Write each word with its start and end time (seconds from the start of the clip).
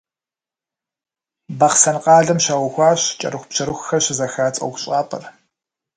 Бахъсэн 1.59 1.97
къалэм 2.03 2.39
щаухуащ 2.45 3.01
кӏэрыхубжьэрыхухэр 3.19 4.01
щызэхадз 4.05 4.57
ӏуэхущӏапӏэр. 4.59 5.23